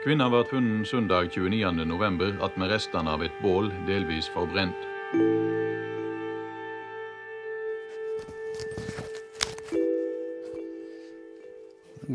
Kvinna 0.00 0.30
ble 0.32 0.38
funnet 0.48 0.88
søndag 0.88 1.26
29.11. 1.34 2.38
attmed 2.40 2.70
restene 2.72 3.12
av 3.12 3.20
et 3.20 3.34
bål, 3.44 3.66
delvis 3.84 4.30
forbrent. 4.32 4.86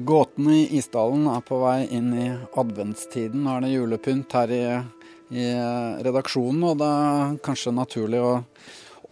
Gåtene 0.10 0.56
i 0.64 0.80
Isdalen 0.80 1.30
er 1.30 1.46
på 1.46 1.62
vei 1.62 1.86
inn 1.94 2.10
i 2.18 2.26
adventstiden. 2.58 3.46
Nå 3.46 3.54
er 3.54 3.68
det 3.68 3.74
julepynt 3.76 4.34
her 4.34 4.58
i, 4.58 4.64
i 5.38 5.46
redaksjonen, 6.10 6.66
og 6.66 6.82
det 6.82 6.90
er 6.90 7.38
kanskje 7.46 7.78
naturlig 7.84 8.26
å 8.26 8.40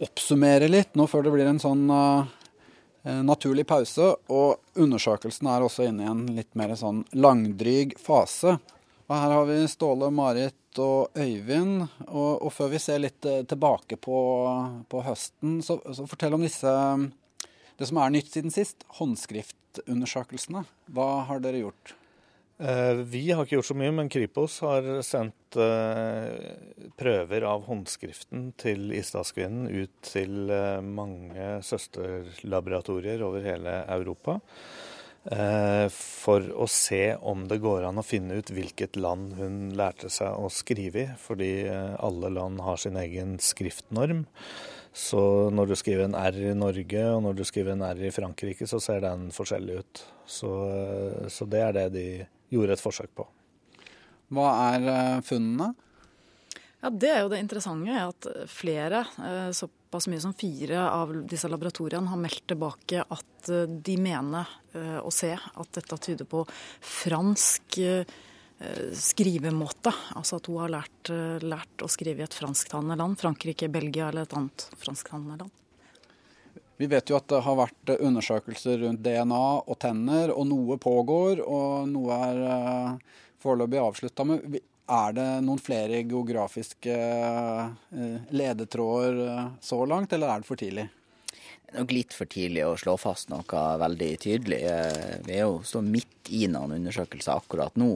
oppsummere 0.02 0.66
litt 0.66 0.98
nå 0.98 1.06
før 1.06 1.28
det 1.28 1.36
blir 1.36 1.46
en 1.52 1.62
sånn 1.62 1.86
uh, 1.94 2.26
naturlig 3.04 3.66
pause. 3.68 4.14
Og 4.32 4.80
undersøkelsen 4.80 5.48
er 5.50 5.64
også 5.64 5.88
inne 5.88 6.06
i 6.06 6.10
en 6.10 6.24
litt 6.36 6.52
mer 6.58 6.74
sånn 6.78 7.02
langdryg 7.12 7.96
fase. 8.00 8.56
Og 9.04 9.16
her 9.16 9.34
har 9.36 9.48
vi 9.48 9.58
Ståle, 9.68 10.08
Marit 10.14 10.80
og 10.80 11.18
Øyvind. 11.18 11.84
Og, 12.08 12.30
og 12.46 12.52
før 12.54 12.72
vi 12.72 12.80
ser 12.82 13.02
litt 13.04 13.28
uh, 13.28 13.42
tilbake 13.48 13.98
på, 14.00 14.20
på 14.88 15.02
høsten, 15.04 15.58
så, 15.64 15.78
så, 15.92 16.06
fortell 16.08 16.36
om 16.36 16.44
disse 16.44 16.72
Det 17.78 17.90
som 17.90 17.98
er 18.00 18.14
nytt 18.14 18.30
siden 18.32 18.54
sist, 18.54 18.86
håndskriftundersøkelsene. 19.00 20.64
Hva 20.94 21.08
har 21.28 21.42
dere 21.44 21.64
gjort? 21.66 21.96
Eh, 22.58 22.94
vi 22.94 23.32
har 23.32 23.42
ikke 23.42 23.56
gjort 23.58 23.66
så 23.72 23.74
mye, 23.78 23.92
men 23.96 24.10
Kripos 24.12 24.60
har 24.62 24.86
sendt 25.02 25.56
eh, 25.58 26.54
prøver 26.94 27.46
av 27.50 27.64
håndskriften 27.66 28.52
til 28.60 28.92
Isdalskvinnen 28.94 29.66
ut 29.72 29.94
til 30.06 30.52
eh, 30.54 30.78
mange 30.78 31.56
søsterlaboratorier 31.66 33.24
over 33.26 33.46
hele 33.46 33.80
Europa. 33.88 34.40
For 35.24 36.44
å 36.52 36.66
se 36.68 37.14
om 37.24 37.46
det 37.48 37.56
går 37.62 37.86
an 37.88 37.96
å 37.96 38.02
finne 38.04 38.36
ut 38.36 38.50
hvilket 38.52 38.98
land 39.00 39.38
hun 39.38 39.54
lærte 39.72 40.10
seg 40.12 40.36
å 40.36 40.50
skrive 40.52 41.00
i. 41.00 41.06
Fordi 41.16 41.48
alle 41.64 42.28
land 42.28 42.60
har 42.60 42.76
sin 42.82 42.98
egen 43.00 43.38
skriftnorm. 43.40 44.26
Så 44.92 45.48
når 45.48 45.72
du 45.72 45.74
skriver 45.80 46.04
en 46.10 46.18
R 46.18 46.36
i 46.50 46.52
Norge 46.52 47.06
og 47.14 47.24
når 47.24 47.40
du 47.40 47.42
skriver 47.48 47.72
en 47.72 47.86
R 47.88 48.04
i 48.04 48.12
Frankrike, 48.12 48.68
så 48.68 48.82
ser 48.84 49.00
den 49.06 49.30
forskjellig 49.32 49.80
ut. 49.80 50.04
Så, 50.28 50.52
så 51.32 51.48
det 51.48 51.64
er 51.70 51.74
det 51.78 51.88
de 51.96 52.06
gjorde 52.52 52.76
et 52.76 52.82
forsøk 52.82 53.14
på. 53.16 53.26
Hva 54.34 54.50
er 54.72 54.90
eh, 54.90 55.22
funnene? 55.26 55.72
Ja, 56.82 56.90
Det 56.90 57.10
er 57.10 57.22
jo 57.24 57.30
det 57.32 57.40
interessante, 57.44 57.94
at 57.96 58.28
flere, 58.50 59.04
eh, 59.24 59.48
såpass 59.56 60.08
mye 60.10 60.20
som 60.20 60.34
fire 60.36 60.84
av 60.88 61.14
disse 61.28 61.48
laboratoriene, 61.48 62.10
har 62.10 62.20
meldt 62.20 62.46
tilbake 62.52 63.04
at 63.04 63.50
eh, 63.52 63.66
de 63.68 63.96
mener 64.00 64.60
å 64.74 65.10
se 65.14 65.28
at 65.30 65.76
dette 65.76 65.96
tyder 66.02 66.26
på 66.26 66.40
fransk 66.82 67.76
skrivemåte. 68.98 69.92
Altså 70.18 70.40
at 70.40 70.48
hun 70.50 70.58
har 70.64 70.72
lært, 70.74 71.12
lært 71.46 71.84
å 71.86 71.90
skrive 71.90 72.24
i 72.24 72.26
et 72.26 72.34
fransktalende 72.34 72.96
land. 72.98 73.14
Frankrike, 73.20 73.70
Belgia 73.70 74.08
eller 74.08 74.26
et 74.26 74.34
annet 74.34 74.66
fransktalende 74.82 75.38
land. 75.44 75.63
Vi 76.76 76.88
vet 76.90 77.10
jo 77.10 77.18
at 77.18 77.28
det 77.30 77.42
har 77.46 77.58
vært 77.58 77.92
undersøkelser 77.94 78.80
rundt 78.82 79.04
DNA 79.04 79.44
og 79.62 79.76
tenner, 79.82 80.32
og 80.34 80.48
noe 80.50 80.78
pågår, 80.82 81.44
og 81.46 81.86
noe 81.90 82.18
er 82.30 82.40
uh, 82.42 83.20
foreløpig 83.42 83.78
avslutta. 83.78 84.26
Men 84.26 84.58
er 84.84 85.14
det 85.16 85.28
noen 85.46 85.62
flere 85.62 86.02
geografiske 86.02 86.96
uh, 86.98 88.18
ledetråder 88.34 89.22
så 89.62 89.80
langt, 89.86 90.16
eller 90.16 90.34
er 90.34 90.42
det 90.42 90.50
for 90.50 90.60
tidlig? 90.60 90.88
Det 91.30 91.78
er 91.78 91.86
nok 91.86 91.94
litt 91.94 92.14
for 92.14 92.30
tidlig 92.30 92.66
å 92.66 92.74
slå 92.78 92.96
fast 93.00 93.30
noe 93.30 93.62
veldig 93.80 94.10
tydelig. 94.22 94.60
Vi 95.26 95.34
er 95.34 95.46
jo 95.46 95.56
står 95.66 95.86
midt 95.86 96.30
i 96.30 96.44
noen 96.50 96.76
undersøkelser 96.76 97.34
akkurat 97.34 97.74
nå 97.80 97.88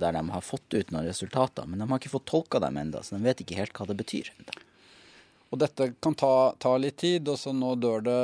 der 0.00 0.16
de 0.16 0.22
har 0.32 0.44
fått 0.44 0.72
ut 0.72 0.92
noen 0.94 1.04
resultater, 1.08 1.68
men 1.68 1.82
de 1.82 1.88
har 1.90 2.00
ikke 2.00 2.14
fått 2.14 2.30
tolka 2.32 2.62
dem 2.64 2.80
ennå, 2.80 3.04
så 3.04 3.18
de 3.18 3.26
vet 3.26 3.44
ikke 3.44 3.58
helt 3.60 3.76
hva 3.76 3.90
det 3.90 3.98
betyr. 4.00 4.32
Enda. 4.38 4.56
Og 5.54 5.60
dette 5.62 5.92
kan 6.02 6.14
ta, 6.18 6.54
ta, 6.58 6.74
litt 6.80 6.98
tid, 6.98 7.28
og 7.30 7.38
så 7.38 7.52
nå 7.54 7.74
dør 7.78 8.02
det 8.06 8.22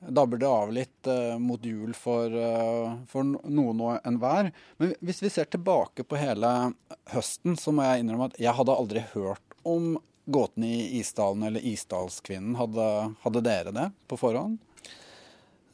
dabber 0.00 0.40
det 0.40 0.48
av 0.48 0.70
litt 0.72 1.08
uh, 1.10 1.36
mot 1.42 1.64
jul 1.64 1.90
for, 1.96 2.32
uh, 2.32 2.94
for 3.10 3.26
noen 3.26 3.82
og 3.84 4.06
enhver. 4.06 4.52
Men 4.80 4.94
hvis 5.04 5.20
vi 5.24 5.32
ser 5.32 5.50
tilbake 5.50 6.06
på 6.06 6.20
hele 6.20 6.72
høsten, 7.12 7.58
så 7.58 7.74
må 7.74 7.84
jeg 7.84 8.04
innrømme 8.04 8.30
at 8.30 8.38
jeg 8.40 8.56
hadde 8.56 8.78
aldri 8.78 9.04
hørt 9.12 9.58
om 9.68 9.98
gåten 10.30 10.64
i 10.64 11.00
Isdalen 11.00 11.42
eller 11.50 11.66
Isdalskvinnen. 11.66 12.54
Hadde, 12.56 12.86
hadde 13.26 13.44
dere 13.44 13.74
det 13.74 13.90
på 14.08 14.18
forhånd? 14.20 14.60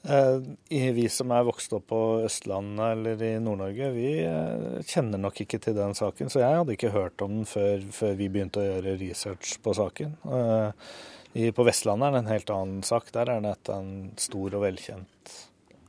Eh, 0.08 0.92
vi 0.92 1.08
som 1.10 1.32
er 1.34 1.46
vokst 1.46 1.72
opp 1.74 1.88
på 1.90 2.00
Østlandet 2.26 2.92
eller 2.94 3.22
i 3.26 3.32
Nord-Norge, 3.42 3.90
vi 3.96 4.10
eh, 4.22 4.78
kjenner 4.86 5.18
nok 5.18 5.40
ikke 5.42 5.58
til 5.62 5.74
den 5.74 5.96
saken. 5.98 6.30
Så 6.30 6.44
jeg 6.44 6.60
hadde 6.60 6.76
ikke 6.76 6.94
hørt 6.94 7.22
om 7.26 7.40
den 7.40 7.48
før, 7.50 7.82
før 7.90 8.14
vi 8.20 8.30
begynte 8.30 8.62
å 8.62 8.66
gjøre 8.68 8.96
research 9.00 9.56
på 9.64 9.74
saken. 9.74 10.14
Eh, 10.30 11.50
på 11.56 11.66
Vestlandet 11.66 12.06
er 12.06 12.14
det 12.14 12.22
en 12.22 12.34
helt 12.36 12.52
annen 12.54 12.84
sak. 12.86 13.10
Der 13.16 13.32
er 13.34 13.42
det 13.42 13.56
en 13.74 14.12
stor 14.20 14.54
og 14.54 14.62
velkjent 14.62 15.34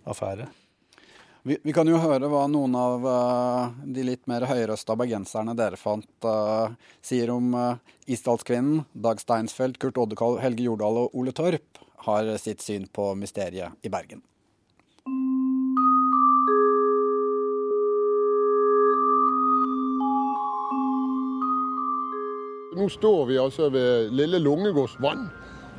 affære. 0.09 0.49
Vi, 1.47 1.59
vi, 1.63 1.72
kan 1.72 1.88
jo 1.88 2.01
høre 2.01 2.28
hva 2.28 2.41
noen 2.51 2.73
av 2.75 3.05
uh, 3.07 3.75
de 3.88 4.03
litt 4.03 4.25
mer 4.28 4.44
høyrøsta 4.49 4.97
bergenserne 4.99 5.53
dere 5.55 5.79
fant, 5.79 6.09
uh, 6.28 6.73
sier 6.99 7.31
om 7.31 7.53
uh, 7.55 7.94
Isdalskvinnen, 8.11 8.81
Dag 8.91 9.22
Steinsfeldt, 9.23 9.79
Kurt 9.79 10.01
Oddekall, 10.01 10.41
Helge 10.44 10.66
Jordal 10.67 11.05
og 11.05 11.16
Ole 11.16 11.31
Torp 11.38 11.87
har 12.06 12.38
sitt 12.38 12.62
syn 12.62 12.88
på 12.88 13.12
mysteriet 13.16 13.74
i 13.81 13.90
Bergen. 13.90 14.22
Nå 22.78 22.90
står 22.90 23.25
vi 23.25 23.38
altså 23.41 23.69
ved 23.69 24.12
Lille 24.13 24.40
Lungegårds 24.40 25.00
vann. 25.02 25.30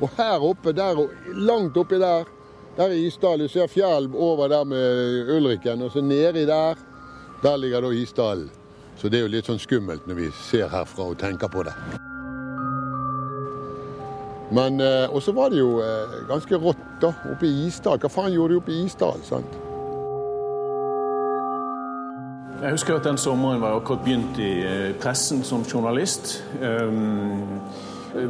Og 0.01 0.09
her 0.17 0.43
oppe, 0.43 0.73
der, 0.75 0.99
langt 1.35 1.77
oppi 1.77 1.99
der, 1.99 2.27
der 2.77 2.83
er 2.83 3.07
Isdalen. 3.07 3.47
Du 3.47 3.53
ser 3.53 3.67
fjell 3.67 4.09
over 4.13 4.47
der 4.47 4.63
med 4.63 5.31
Ulriken. 5.35 5.81
Og 5.81 5.91
så 5.91 6.01
nedi 6.01 6.45
der, 6.45 6.75
der 7.43 7.57
ligger 7.57 7.81
da 7.81 7.91
Isdalen. 7.95 8.51
Så 8.97 9.07
det 9.07 9.19
er 9.19 9.27
jo 9.27 9.31
litt 9.31 9.47
sånn 9.47 9.63
skummelt 9.63 10.07
når 10.07 10.19
vi 10.19 10.29
ser 10.43 10.67
herfra 10.67 11.07
og 11.13 11.19
tenker 11.19 11.47
på 11.47 11.63
det. 11.63 11.75
Men 14.51 14.81
eh, 14.81 15.15
også 15.15 15.33
var 15.37 15.49
det 15.53 15.59
jo 15.59 15.79
eh, 15.83 16.15
ganske 16.29 16.57
rått 16.57 16.85
da, 17.01 17.13
oppe 17.31 17.47
i 17.47 17.67
Isdal. 17.67 17.99
Hva 18.01 18.09
faen 18.11 18.33
gjorde 18.33 18.55
de 18.55 18.61
oppe 18.61 18.73
i 18.73 18.85
Isdal? 18.87 19.21
sant? 19.27 19.59
Jeg 22.59 22.75
husker 22.75 22.97
at 22.97 23.05
den 23.07 23.17
sommeren 23.21 23.61
var 23.61 23.71
jeg 23.71 23.81
akkurat 23.81 24.01
begynt 24.03 24.41
i 24.43 24.49
eh, 24.67 24.87
pressen 24.99 25.45
som 25.47 25.63
journalist. 25.63 26.39
Um, 26.59 27.61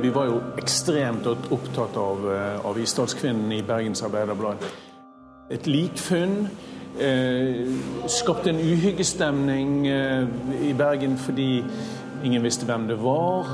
vi 0.04 0.12
var 0.14 0.28
jo 0.28 0.42
ekstremt 0.60 1.26
opptatt 1.30 1.96
av, 1.98 2.26
av 2.68 2.78
Isdalskvinnen 2.78 3.54
i 3.56 3.64
Bergens 3.64 4.04
Arbeiderblad. 4.04 4.66
Et 5.50 5.66
likfunn 5.72 6.50
eh, 7.00 7.66
skapte 8.08 8.50
en 8.50 8.60
uhyggestemning 8.60 9.88
eh, 9.88 10.28
i 10.68 10.74
Bergen 10.78 11.18
fordi 11.18 11.64
ingen 12.24 12.44
visste 12.44 12.68
hvem 12.68 12.88
det 12.88 13.00
var 13.02 13.48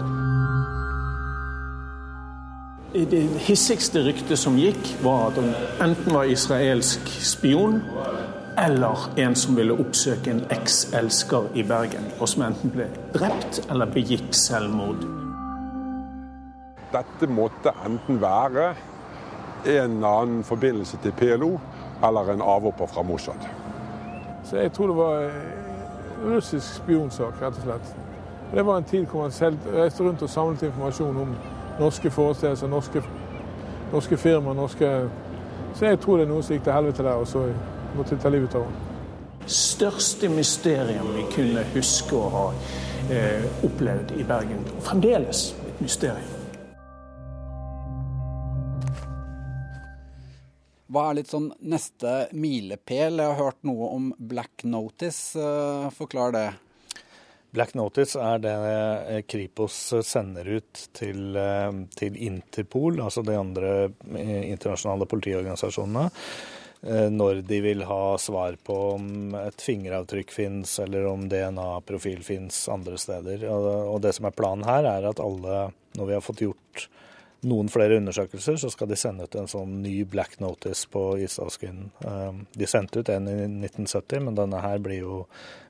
det 2.96 3.22
hissigste 3.44 4.00
ryktet 4.06 4.40
som 4.40 4.56
gikk, 4.60 4.96
var 5.04 5.28
at 5.30 5.40
hun 5.40 5.52
enten 5.84 6.14
var 6.16 6.30
israelsk 6.32 7.10
spion 7.20 7.82
eller 8.58 9.10
en 9.20 9.36
som 9.36 9.58
ville 9.58 9.76
oppsøke 9.76 10.32
en 10.32 10.46
ekselsker 10.54 11.50
i 11.60 11.64
Bergen, 11.68 12.08
og 12.20 12.30
som 12.32 12.46
enten 12.48 12.72
ble 12.72 12.88
drept 13.14 13.60
eller 13.70 13.92
begikk 13.92 14.32
selvmord. 14.32 15.04
Dette 16.94 17.28
måtte 17.28 17.74
enten 17.84 18.22
være 18.22 18.70
en 19.66 20.00
annen 20.04 20.44
forbindelse 20.48 21.02
til 21.04 21.12
PLO 21.20 21.58
eller 22.04 22.32
en 22.32 22.42
avhopper 22.42 22.88
fra 22.88 23.04
Mossad. 23.04 23.50
Så 24.46 24.58
jeg 24.58 24.72
tror 24.72 24.88
det 24.88 24.96
var 24.96 25.32
russisk 26.24 26.76
spionsak, 26.78 27.42
rett 27.42 27.60
og 27.60 27.64
slett. 27.64 27.96
Det 28.54 28.66
var 28.66 28.78
en 28.78 28.88
tid 28.88 29.06
hvor 29.06 29.22
man 29.22 29.32
selv 29.32 29.58
reiste 29.74 30.04
rundt 30.04 30.22
og 30.22 30.30
samlet 30.30 30.64
informasjon 30.64 31.18
om 31.18 31.36
norske 31.80 32.12
forestillelser, 32.12 32.68
norske, 32.72 33.04
norske 33.92 34.18
firmaer, 34.18 34.58
norske 34.58 34.92
Så 35.76 35.86
jeg 35.86 36.00
tror 36.00 36.18
det 36.18 36.24
er 36.24 36.30
noe 36.32 36.44
som 36.44 36.56
gikk 36.56 36.64
til 36.64 36.72
helvete 36.72 37.04
der, 37.04 37.20
og 37.20 37.28
så 37.28 37.42
måtte 37.98 38.16
de 38.16 38.22
ta 38.24 38.30
livet 38.32 38.54
av 38.56 38.64
henne. 38.64 38.94
Største 39.46 40.30
mysterium 40.32 41.12
vi 41.18 41.26
kunne 41.36 41.66
huske 41.74 42.16
å 42.16 42.30
ha 42.32 42.46
eh, 43.12 43.44
opplevd 43.68 44.16
i 44.16 44.24
Bergen. 44.24 44.64
Og 44.78 44.88
fremdeles 44.88 45.50
et 45.68 45.84
mysterium. 45.84 46.32
Hva 50.96 51.10
er 51.10 51.18
litt 51.18 51.32
sånn 51.34 51.50
neste 51.68 52.30
milepæl? 52.32 53.20
Jeg 53.20 53.28
har 53.28 53.40
hørt 53.42 53.60
noe 53.68 53.92
om 53.98 54.12
Black 54.16 54.64
Notice. 54.64 55.36
Eh, 55.36 55.90
forklar 55.92 56.32
det. 56.32 56.48
Black 57.56 57.74
Notice 57.74 58.20
er 58.20 58.42
det 58.44 58.54
eh, 58.54 59.22
Kripos 59.24 59.78
sender 60.04 60.50
ut 60.58 60.82
til, 60.94 61.38
eh, 61.40 61.72
til 61.96 62.18
Interpol, 62.28 63.00
altså 63.00 63.24
de 63.24 63.38
andre 63.40 63.72
eh, 64.12 64.52
internasjonale 64.52 65.08
politiorganisasjonene, 65.10 66.10
når 66.86 67.40
de 67.50 67.58
vil 67.64 67.80
ha 67.90 68.18
svar 68.22 68.60
på 68.62 68.76
om 68.92 69.34
et 69.40 69.64
fingeravtrykk 69.64 70.30
fins, 70.30 70.76
eller 70.84 71.08
om 71.10 71.24
DNA-profil 71.32 72.20
fins 72.22 72.60
andre 72.70 73.00
steder. 73.02 73.48
Og 73.50 73.96
det 74.04 74.12
som 74.14 74.28
er 74.30 74.36
planen 74.38 74.68
her, 74.68 74.86
er 74.86 75.08
at 75.10 75.22
alle, 75.24 75.64
når 75.98 76.12
vi 76.12 76.14
har 76.14 76.22
fått 76.22 76.44
gjort 76.46 76.86
noen 77.46 77.70
flere 77.72 78.00
undersøkelser, 78.00 78.58
så 78.62 78.72
skal 78.74 78.90
de 78.90 78.98
sende 79.00 79.28
ut 79.28 79.38
en 79.38 79.50
sånn 79.50 79.80
ny 79.84 80.00
black 80.10 80.40
notice 80.44 80.88
på 80.92 81.04
Isdalskvinnen. 81.26 81.92
Eh, 82.06 82.42
de 82.58 82.70
sendte 82.70 83.02
ut 83.02 83.12
en 83.14 83.30
i 83.30 83.38
1970, 83.46 84.26
men 84.28 84.40
denne 84.40 84.62
her 84.64 84.82
blir 84.84 85.04
jo 85.04 85.22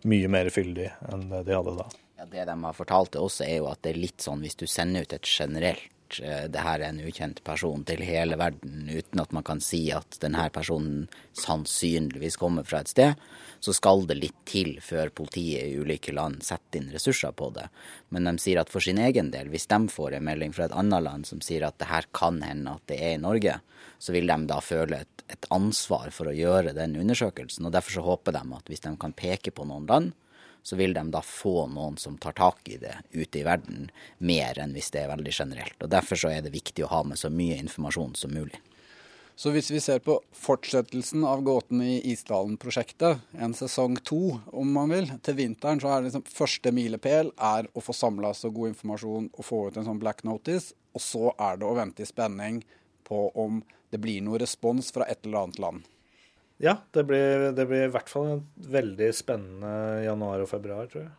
mye 0.07 0.31
mer 0.31 0.51
fyldig 0.53 0.89
enn 1.11 1.27
det 1.31 1.45
de 1.49 1.57
hadde 1.57 1.77
da. 1.81 1.89
Ja, 2.15 2.25
Det 2.25 2.45
de 2.47 2.55
har 2.63 2.77
fortalt 2.77 3.11
til 3.11 3.27
oss, 3.27 3.41
er 3.41 3.57
jo 3.57 3.67
at 3.71 3.81
det 3.83 3.93
er 3.93 4.03
litt 4.05 4.23
sånn 4.23 4.41
hvis 4.45 4.57
du 4.59 4.65
sender 4.67 5.03
ut 5.03 5.13
et 5.13 5.27
generelt 5.27 5.91
eh, 6.23 6.45
det 6.51 6.63
her 6.63 6.81
er 6.81 6.91
en 6.91 7.01
ukjent 7.03 7.41
person 7.45 7.83
til 7.87 8.03
hele 8.05 8.37
verden, 8.39 8.87
uten 8.89 9.21
at 9.21 9.33
man 9.35 9.45
kan 9.45 9.61
si 9.63 9.87
at 9.93 10.17
denne 10.21 10.47
personen 10.53 11.07
sannsynligvis 11.37 12.37
kommer 12.41 12.67
fra 12.67 12.83
et 12.83 12.91
sted, 12.91 13.21
så 13.59 13.73
skal 13.73 14.05
det 14.09 14.17
litt 14.19 14.37
til 14.45 14.75
før 14.83 15.09
politiet 15.15 15.65
i 15.65 15.79
ulike 15.81 16.13
land 16.13 16.43
setter 16.45 16.81
inn 16.81 16.91
ressurser 16.93 17.33
på 17.37 17.49
det. 17.55 17.65
Men 18.13 18.29
de 18.29 18.35
sier 18.41 18.61
at 18.61 18.71
for 18.71 18.83
sin 18.83 18.99
egen 19.01 19.31
del, 19.33 19.49
hvis 19.53 19.69
de 19.71 19.79
får 19.91 20.17
en 20.17 20.27
melding 20.27 20.53
fra 20.53 20.67
et 20.67 20.75
annet 20.77 21.05
land 21.05 21.29
som 21.29 21.41
sier 21.43 21.65
at 21.65 21.79
det 21.81 21.89
her 21.89 22.09
kan 22.15 22.41
hende 22.45 22.75
at 22.77 22.85
det 22.91 22.99
er 22.99 23.15
i 23.15 23.23
Norge, 23.23 23.57
så 23.97 24.13
vil 24.13 24.29
de 24.29 24.37
da 24.49 24.59
føle 24.61 25.01
et, 25.05 25.25
et 25.31 25.49
ansvar 25.55 26.13
for 26.13 26.29
å 26.29 26.35
gjøre 26.35 26.75
den 26.77 26.97
undersøkelsen. 27.01 27.65
og 27.65 27.73
Derfor 27.73 27.97
så 27.97 28.05
håper 28.05 28.37
de 28.37 28.45
at 28.59 28.69
hvis 28.69 28.85
de 28.85 28.93
kan 29.01 29.15
peke 29.17 29.55
på 29.55 29.65
noen 29.65 29.89
land, 29.89 30.13
så 30.65 30.75
vil 30.79 30.95
de 30.97 31.03
da 31.13 31.21
få 31.21 31.67
noen 31.69 31.97
som 32.01 32.17
tar 32.17 32.33
tak 32.33 32.65
i 32.73 32.79
det 32.81 32.95
ute 33.13 33.39
i 33.39 33.43
verden, 33.45 33.91
mer 34.17 34.57
enn 34.57 34.73
hvis 34.73 34.89
det 34.95 35.03
er 35.03 35.11
veldig 35.11 35.33
generelt. 35.37 35.77
Og 35.77 35.91
Derfor 35.93 36.17
så 36.17 36.31
er 36.33 36.41
det 36.41 36.55
viktig 36.55 36.87
å 36.87 36.89
ha 36.89 37.03
med 37.05 37.21
så 37.21 37.29
mye 37.29 37.59
informasjon 37.61 38.15
som 38.17 38.33
mulig. 38.33 38.57
Så 39.37 39.51
hvis 39.51 39.67
vi 39.69 39.81
ser 39.83 39.99
på 39.99 40.15
fortsettelsen 40.33 41.25
av 41.27 41.41
Gåten 41.43 41.81
i 41.83 41.99
Isdalen-prosjektet, 42.13 43.19
en 43.35 43.53
sesong 43.53 43.97
to 44.07 44.39
om 44.55 44.71
man 44.73 44.93
vil, 44.95 45.09
til 45.27 45.35
vinteren, 45.37 45.81
så 45.83 45.91
er 45.91 46.05
liksom 46.07 46.23
første 46.25 46.71
milepæl 46.73 47.33
er 47.35 47.67
å 47.75 47.83
få 47.83 47.93
samla 47.93 48.31
så 48.33 48.49
god 48.55 48.71
informasjon 48.71 49.27
og 49.35 49.45
få 49.45 49.65
ut 49.67 49.77
en 49.77 49.89
sånn 49.89 49.99
black 49.99 50.23
notice. 50.25 50.71
Og 50.95 51.03
så 51.03 51.33
er 51.35 51.59
det 51.59 51.67
å 51.67 51.75
vente 51.77 52.01
i 52.01 52.09
spenning 52.09 52.63
på 53.05 53.27
om 53.35 53.59
det 53.91 53.99
blir 54.01 54.23
noe 54.23 54.39
respons 54.41 54.89
fra 54.95 55.05
et 55.11 55.27
eller 55.27 55.43
annet 55.43 55.61
land. 55.61 55.83
Ja, 56.57 56.77
det 56.91 57.03
blir, 57.03 57.51
det 57.51 57.65
blir, 57.67 57.89
i 57.89 57.91
hvert 57.91 58.09
fall 58.09 58.29
en 58.31 58.43
veldig 58.71 59.09
spennende 59.15 60.03
januar 60.05 60.43
og 60.45 60.49
februar, 60.49 60.87
tror 60.91 61.03
jeg. 61.03 61.13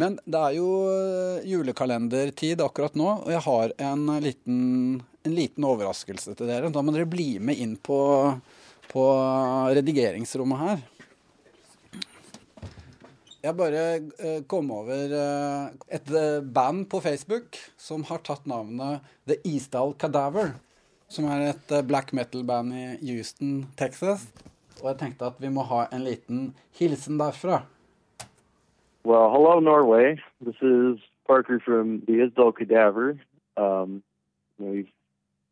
Men 0.00 0.16
det 0.24 0.40
er 0.40 0.54
jo 0.56 0.68
eh, 0.88 1.48
julekalendertid 1.50 2.62
akkurat 2.64 2.94
nå, 2.96 3.08
og 3.26 3.28
jeg 3.28 3.44
har 3.44 3.74
en 3.90 4.06
liten, 4.24 4.60
en 5.28 5.34
liten 5.36 5.66
overraskelse 5.68 6.32
til 6.38 6.48
dere. 6.48 6.70
Da 6.72 6.80
må 6.80 6.94
dere 6.94 7.10
bli 7.10 7.34
med 7.44 7.60
inn 7.60 7.74
på, 7.76 7.98
på 8.88 9.04
redigeringsrommet 9.76 10.62
her. 10.64 10.80
Jeg 13.42 13.58
bare 13.58 13.82
eh, 14.00 14.38
kom 14.48 14.72
over 14.72 15.12
eh, 15.18 15.66
et 15.98 16.12
band 16.56 16.86
på 16.88 17.02
Facebook 17.04 17.60
som 17.76 18.06
har 18.08 18.24
tatt 18.24 18.48
navnet 18.48 19.04
The 19.28 19.36
Eastall 19.44 19.92
Cadaver. 20.00 20.54
Som 21.12 21.28
er 21.28 21.50
et 21.50 21.76
black 21.84 22.14
metal-band 22.16 22.72
i 22.72 23.12
Houston, 23.12 23.66
Texas. 23.76 24.24
Og 24.82 24.88
jeg 24.90 24.98
tenkte 24.98 25.28
at 25.30 25.38
vi 25.38 25.48
må 25.48 25.62
ha 25.70 25.84
en 25.94 26.02
liten 26.02 26.54
hilsen 26.74 27.18
derfra. 27.20 27.62
Well, 29.04 29.30
hello, 29.30 29.60
Norway. 29.60 30.16
This 30.40 30.58
is 30.60 30.98
Parker 31.26 31.60
from 31.60 32.02
the 32.06 32.18
Isdal 32.24 32.52
Cadaver. 32.52 33.16
Um, 33.56 34.02
we've 34.58 34.90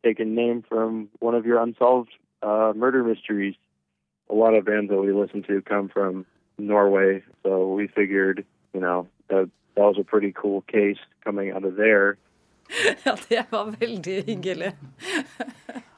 taken 0.04 0.34
name 0.34 0.64
from 0.68 1.08
one 1.20 1.36
of 1.36 1.46
your 1.46 1.62
unsolved 1.62 2.10
uh, 2.42 2.72
murder 2.74 3.04
mysteries. 3.04 3.54
A 4.30 4.34
lot 4.34 4.54
of 4.54 4.64
bands 4.64 4.90
that 4.90 5.00
we 5.00 5.12
listen 5.12 5.42
to 5.44 5.62
come 5.62 5.88
from 5.88 6.26
Norway, 6.58 7.22
so 7.42 7.72
we 7.72 7.86
figured, 7.86 8.44
you 8.74 8.80
know, 8.80 9.06
that 9.28 9.48
that 9.76 9.82
was 9.82 9.96
a 9.98 10.04
pretty 10.04 10.32
cool 10.32 10.62
case 10.62 10.98
coming 11.24 11.50
out 11.50 11.64
of 11.64 11.76
there. 11.76 12.16
ja, 13.04 13.16
det 13.28 13.44
var 13.50 13.76
veldig 13.80 14.22
hyggelig. 14.22 14.72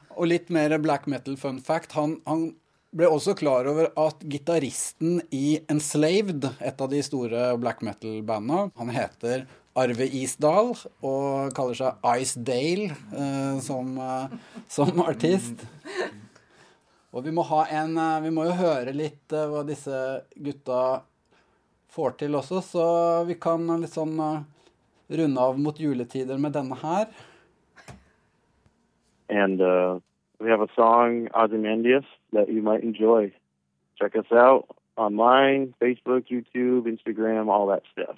Og 0.09 0.27
litt 0.27 0.49
mer 0.49 0.77
black 0.77 1.05
metal 1.05 1.37
fun 1.37 1.59
fact. 1.61 1.91
Han, 1.91 2.21
han 2.25 2.55
ble 2.93 3.09
også 3.09 3.33
klar 3.37 3.67
over 3.69 3.89
at 3.99 4.21
gitaristen 4.29 5.19
i 5.33 5.59
Enslaved, 5.71 6.45
et 6.61 6.81
av 6.81 6.91
de 6.91 7.01
store 7.05 7.51
black 7.61 7.81
metal-banda, 7.85 8.67
han 8.77 8.91
heter 8.93 9.45
Arve 9.79 10.05
Isdal 10.05 10.75
og 11.01 11.53
kaller 11.57 11.79
seg 11.79 12.05
Ice 12.21 12.41
Dale 12.45 12.91
eh, 12.93 13.55
som, 13.65 13.95
eh, 13.97 14.35
som, 14.69 14.93
artist. 15.09 15.65
Og 17.13 17.25
vi 17.25 17.33
må, 17.33 17.45
en, 17.65 17.97
eh, 17.97 18.21
vi 18.27 18.33
må 18.33 18.45
jo 18.49 18.59
høre 18.59 18.93
litt 18.93 19.33
eh, 19.33 19.49
hva 19.49 19.65
disse 19.65 19.97
gutta 20.37 21.01
får 21.93 22.17
til 22.21 22.37
også, 22.37 22.61
så 22.65 22.85
vi 23.27 23.37
kan 23.41 23.65
litt 23.81 23.93
sånn 23.93 24.13
eh, 24.21 24.41
runde 25.17 25.41
av 25.49 25.59
mot 25.61 25.79
juletider 25.81 26.37
med 26.41 26.53
denne 26.53 26.77
her. 26.81 27.09
And 29.33 29.61
uh, 29.61 29.97
we 30.43 30.49
have 30.49 30.61
a 30.61 30.67
song, 30.75 31.29
Ozymandias, 31.33 32.03
that 32.33 32.49
you 32.49 32.61
might 32.61 32.83
enjoy. 32.83 33.31
Check 33.99 34.15
us 34.15 34.25
out 34.31 34.67
online, 34.97 35.73
Facebook, 35.81 36.25
YouTube, 36.27 36.83
Instagram, 36.85 37.47
all 37.47 37.67
that 37.67 37.83
stuff. 37.91 38.17